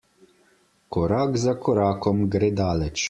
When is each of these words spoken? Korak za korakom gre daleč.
Korak 0.95 1.37
za 1.43 1.55
korakom 1.67 2.25
gre 2.37 2.51
daleč. 2.63 2.99